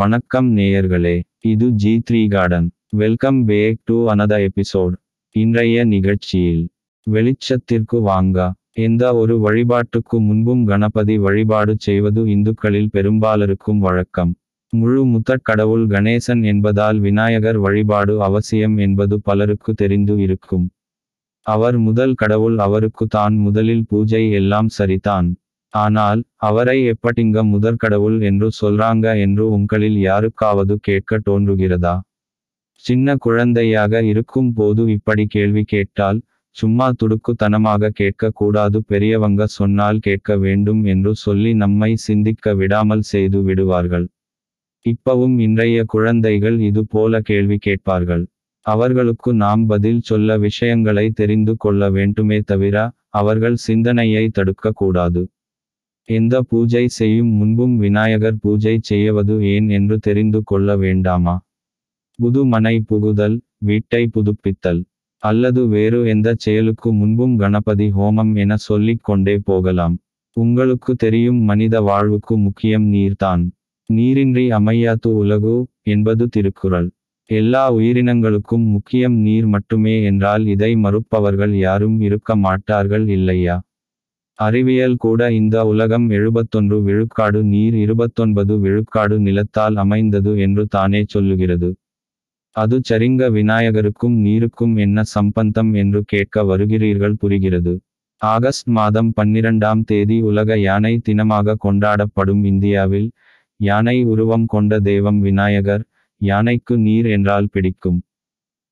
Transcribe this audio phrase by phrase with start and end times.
[0.00, 4.94] வணக்கம் நேயர்களே இது G three garden welcome back to another episode
[5.34, 6.62] இன்றைய நிகழ்ச்சியில்
[7.06, 8.38] வெளிச்சத்திற்கு வாங்க
[8.78, 14.32] எந்த ஒரு வழிபாட்டுக்கு முன்பும் கணபதி வழிபாடு செய்வது இந்துக்களில் பெரும்பாலருக்கும் வழக்கம்.
[14.72, 20.66] முழு முதற் கடவுள் கணேசன் என்பதால் விநாயகர் வழிபாடு அவசியம் என்பது பலருக்கு தெரிந்து இருக்கும்.
[21.46, 25.30] அவர் முதல் கடவுள் அவருக்கு தான் முதலில் பூஜை எல்லாம் சரிதான்.
[25.74, 31.94] ஆனால் அவரை எப்படிங்க முதற்கடவுள் என்று சொல்றாங்க என்று உங்களில் யாருக்காவது கேட்க தோன்றுகிறதா?
[32.84, 36.18] சின்ன குழந்தையாக இருக்கும் போது இப்படி கேள்வி கேட்டால்
[36.56, 44.06] சும்மா துடுக்குத்தனமாக கேட்க கூடாது பெரியவங்க சொன்னால் கேட்க வேண்டும் என்று சொல்லி நம்மை சிந்திக்க விடாமல் செய்து விடுவார்கள்.
[44.86, 48.24] இப்பவும் இன்றைய குழந்தைகள் இது போல கேள்வி கேட்பார்கள்.
[48.66, 52.76] அவர்களுக்கு நாம் பதில் சொல்ல விஷயங்களை தெரிந்து கொள்ள வேண்டுமே தவிர
[53.20, 55.22] அவர்கள் சிந்தனையை தடுக்க கூடாது
[56.08, 61.34] எந்த பூஜை செய்யும் முன்பும் விநாயகர் பூஜை செய்யவது ஏன் என்று தெரிந்து கொள்ள வேண்டாமா?
[62.18, 64.80] புது மனை புகுதல் வீட்டை புதுப்பித்தல்
[65.22, 69.96] அல்லது வேறு எந்த செயலுக்கு முன்பும் கணபதி ஹோமம் என சொல்லிக் கொண்டே போகலாம்.
[70.36, 73.42] உங்களுக்கு தெரியும் மனித வாழ்வுக்கு முக்கியம் நீர்தான்.
[73.90, 76.88] நீரின்றி அமையாது உலகு என்பது திருக்குறள்.
[77.30, 83.56] எல்லா உயிரினங்களுக்கும் முக்கியம் நீர் மட்டுமே என்றால் இதை மறுப்பவர்கள் யாரும் இருக்க மாட்டார்கள் இல்லையா?
[84.40, 91.70] அறிவியல் கூட இந்த உலகம் எழுபத்தொன்று விழுக்காடு நீர் இருபத்தொன்பது விழுக்காடு நிலத்தால் அமைந்தது என்று தானே சொல்லுகிறது.
[92.56, 97.74] அது சரிங்க விநாயகருக்கும் நீருக்கும் என்ன சம்பந்தம் என்று கேட்க வருகிறீர்கள் புரிகிறது.
[98.22, 103.08] ஆகஸ்ட் மாதம் பன்னிரண்டாம் தேதி உலக யானை தினமாக கொண்டாடப்படும் இந்தியாவில்
[103.60, 105.84] யானை உருவம் கொண்ட தெய்வம் விநாயகர்
[106.20, 108.00] யானைக்கு நீர் என்றால் பிடிக்கும்.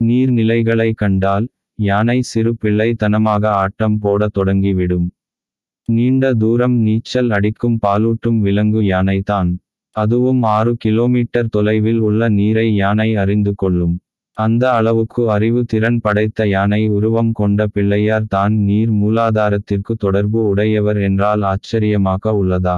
[0.00, 1.46] நீர்நிலைகளை கண்டால்
[1.78, 5.08] யானை சிறு பிள்ளைத்தனமாக ஆட்டம் போடத் தொடங்கிவிடும்.
[5.88, 9.50] நீண்ட தூரம் நீச்சல் அடிக்கும் பாலூட்டும் விலங்கு யானைதான்.
[9.96, 13.96] அதுவும் ஆறு கிலோமீட்டர் தொலைவில் உள்ள நீரை யானை அறிந்து கொள்ளும்.
[14.36, 21.42] அந்த அளவுக்கு அறிவு திறன் படைத்த யானை உருவம் கொண்ட பிள்ளையார் தான் நீர் மூலாதாரத்திற்கு தொடர்பு உடையவர் என்றால்
[21.42, 22.76] ஆச்சரியமாக உள்ளதா?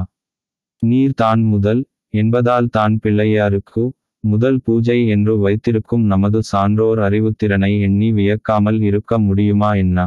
[0.83, 1.83] நீர் தான் முதல்
[2.15, 3.85] என்பதால் தான் பிள்ளையாருக்கு
[4.25, 9.99] முதல் பூஜை என்று வைத்திருக்கும் நமது சான்றோர் அறிவுத்திறனை எண்ணி வியக்காமல் இருக்க முடியுமா என்ன?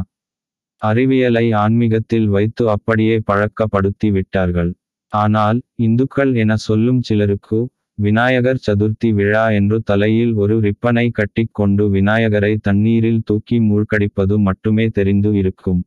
[0.82, 4.70] அறிவியலை ஆன்மீகத்தில் வைத்து அப்படியே பழக்கப்படுத்தி விட்டார்கள்.
[5.12, 7.58] ஆனால் இந்துக்கள் என சொல்லும் சிலருக்கு
[7.98, 15.30] விநாயகர் சதுர்த்தி விழா என்று தலையில் ஒரு ரிப்பனை கட்டிக் கொண்டு விநாயகரை தண்ணீரில் தூக்கி மூழ்கடிப்பது மட்டுமே தெரிந்து
[15.32, 15.80] இருக்கும்.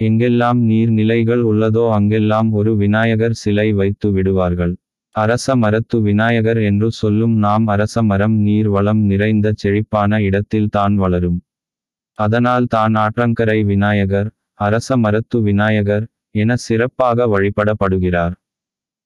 [0.00, 4.74] எங்கெல்லாம் நீர்நிலைகள் உள்ளதோ அங்கெல்லாம் ஒரு விநாயகர் சிலை வைத்து விடுவார்கள்.
[5.14, 11.38] அரச மரத்து விநாயகர் என்று சொல்லும் நாம் அரச மரம் நீர் வளம் நிறைந்த செழிப்பான இடத்தில் தான் வளரும்.
[12.18, 14.28] அதனால் தான் ஆற்றங்கரை விநாயகர்
[14.60, 16.04] அரச மரத்து விநாயகர்
[16.34, 18.34] என சிறப்பாக வழிபடப்படுகிறார்.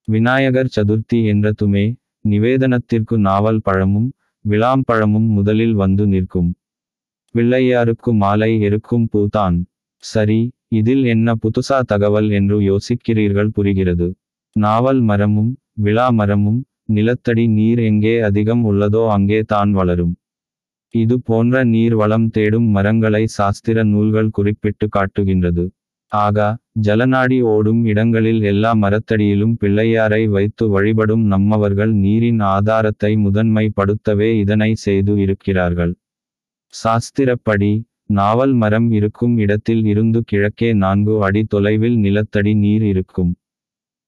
[0.07, 1.85] விநாயகர் சதுர்த்தி என்றதுமே
[2.25, 4.09] நிவேதனத்திற்கு நாவல் பழமும்
[4.45, 6.49] விளாம்பழமும் முதலில் வந்து நிற்கும்.
[7.35, 9.57] பிள்ளையாருக்கு மாலை இருக்கும் பூதான்
[10.03, 14.07] சரி இதில் என்ன புதுசா தகவல் என்று யோசிக்கிறீர்கள் புரிகிறது.
[14.55, 15.51] நாவல் மரமும்
[15.83, 20.13] விழா மரமும் நிலத்தடி நீர் எங்கே அதிகம் உள்ளதோ அங்கே தான் வளரும்.
[20.93, 25.65] இது போன்ற நீர் வளம் தேடும் மரங்களை சாஸ்திர நூல்கள் குறிப்பிட்டு காட்டுகின்றது.
[26.11, 26.47] ஆகா
[26.85, 35.93] ஜலநாடி ஓடும் இடங்களில் எல்லா மரத்தடியிலும் பிள்ளையாரை வைத்து வழிபடும் நம்மவர்கள் நீரின் ஆதாரத்தை முதன்மைப்படுத்தவே இதனை செய்து இருக்கிறார்கள்.
[36.73, 37.71] சாஸ்திரப்படி
[38.19, 43.31] நாவல் மரம் இருக்கும் இடத்தில் இருந்து கிழக்கே நான்கு அடி தொலைவில் நிலத்தடி நீர் இருக்கும்.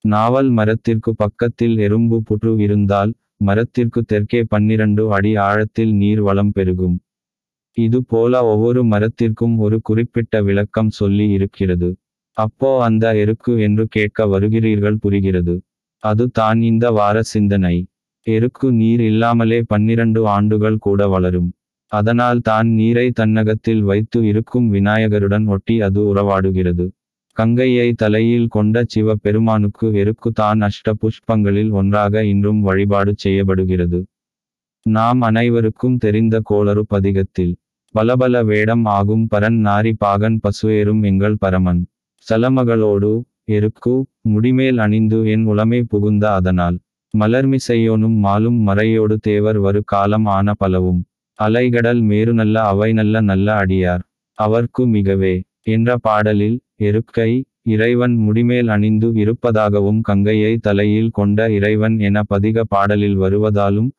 [0.05, 3.11] நாவல் மரத்திற்கு பக்கத்தில் எறும்பு புற்று இருந்தால்
[3.41, 6.95] மரத்திற்கு தெற்கே பன்னிரண்டு அடி ஆழத்தில் நீர் வளம் பெருகும்.
[7.77, 11.89] இது போல ஒவ்வொரு மரத்திற்கும் ஒரு குறிப்பிட்ட விளக்கம் சொல்லி இருக்கிறது.
[12.37, 15.55] அப்போ அந்த எருக்கு என்று கேட்க வருகிறீர்கள் புரிகிறது.
[16.03, 17.75] அது தான் இந்த வார சிந்தனை.
[18.27, 21.49] எருக்கு நீர் இல்லாமலே பன்னிரண்டு ஆண்டுகள் கூட வளரும்.
[21.91, 26.85] அதனால் தான் நீரை தன்னகத்தில் வைத்து இருக்கும் விநாயகருடன் ஒட்டி அது உறவாடுகிறது.
[27.37, 33.99] கங்கையை தலையில் கொண்ட சிவ பெருமானுக்கு எருக்கு தான் அஷ்ட புஷ்பங்களில் ஒன்றாக இன்றும் வழிபாடு செய்யப்படுகிறது.
[34.85, 37.53] நாம் அனைவருக்கும் தெரிந்த கோளறு பதிகத்தில்
[37.95, 41.81] பலபல வேடம் ஆகும் பரன் நாரி பாகன் பசுவேறும் எங்கள் பரமன்.
[42.27, 43.11] சலமகளோடு
[43.47, 43.93] எருக்கு
[44.33, 46.77] முடிமேல் அணிந்து என் உளமை புகுந்த அதனால்.
[47.13, 51.01] மலர்மிசையோனும் மாலும் மறையோடு தேவர் வரு காலம் ஆன பலவும்.
[51.39, 54.03] அலைகடல் மேரு நல்ல அவை நல்ல நல்ல அடியார்.
[54.37, 55.33] அவர்க்கு மிகவே
[55.73, 56.57] என்ற பாடலில்
[56.89, 57.31] எருக்கை
[57.73, 63.89] இறைவன் முடிமேல் அணிந்து இருப்பதாகவும் கங்கையை தலையில் கொண்ட இறைவன் என பதிக பாடலில் வருவதாலும்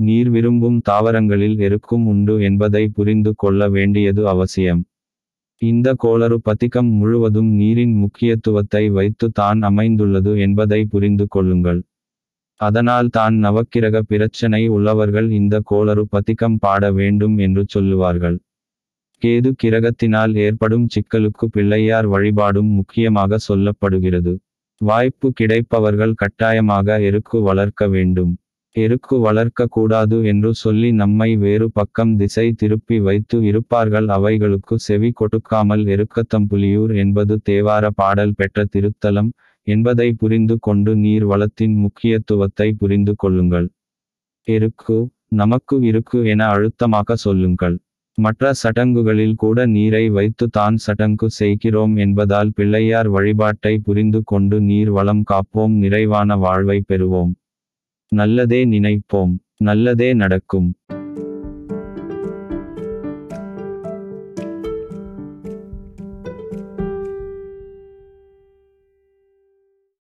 [0.00, 4.82] நீர் விரும்பும் தாவரங்களில் எருக்கும் உண்டு என்பதை புரிந்து கொள்ள வேண்டியது அவசியம்.
[5.62, 11.80] இந்த கோளறு பதிகம் முழுவதும் நீரின் முக்கியத்துவத்தை வைத்து தான் அமைந்துள்ளது என்பதை புரிந்து கொள்ளுங்கள்.
[12.60, 18.38] அதனால் தான் நவக்கிரக பிரச்சனை உள்ளவர்கள் இந்த கோளறு பதிகம் பாட வேண்டும் என்று சொல்லுவார்கள்.
[19.22, 24.34] கேது கிரகத்தினால் ஏற்படும் சிக்கலுக்கு பிள்ளையார் வழிபாடும் முக்கியமாக சொல்லப்படுகிறது.
[24.80, 28.32] வாய்ப்பு கிடைப்பவர்கள் கட்டாயமாக எருக்கு வளர்க்க வேண்டும்.
[28.76, 34.08] எருக்கு வளர்க்க கூடாது என்று சொல்லி நம்மை வேறு பக்கம் திசை திருப்பி வைத்து இருப்பார்கள்.
[34.08, 39.30] அவைகளுக்கு செவி கொடுக்காமல் எருக்கத்தம்புலியூர் என்பது தேவார பாடல் பெற்ற திருத்தலம்
[39.66, 43.68] என்பதை புரிந்து கொண்டு நீர் வளத்தின் முக்கியத்துவத்தை புரிந்து கொள்ளுங்கள்.
[44.48, 44.98] எருக்கு
[45.40, 47.76] நமக்கு இருக்கு என அழுத்தமாக சொல்லுங்கள்.
[48.24, 55.24] மற்ற சடங்குகளில் கூட நீரை வைத்து தான் சடங்கு செய்கிறோம் என்பதால் பிள்ளையார் வழிபாட்டை புரிந்து கொண்டு நீர் வளம்
[55.30, 57.32] காப்போம் நிறைவான வாழ்வை பெறுவோம்.
[58.12, 60.68] நல்லதே நினைப்போம் நல்லதே நடக்கும்.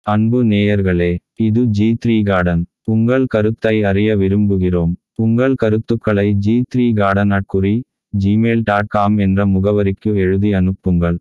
[0.06, 1.12] அன்பு நேயர்களே
[1.46, 4.94] இது ஜி த்ரீ கார்டன் உங்கள் கருத்தை அறிய விரும்புகிறோம்.
[5.24, 7.74] உங்கள் கருத்துக்களை ஜி த்ரீ கார்டன் அட்குறி
[8.12, 11.18] ஜிமெயில் டாட் காம் என்ற முகவரிக்கு எழுதி அனுப்புங்கள்.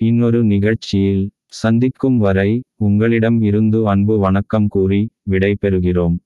[0.00, 1.24] இன்னொரு நிகழ்ச்சியில்
[1.54, 5.00] சந்திக்கும் வரை உங்களிடம் இருந்து அன்பு வணக்கம் கூறி
[5.30, 6.16] விடைபெறுகிறோம்.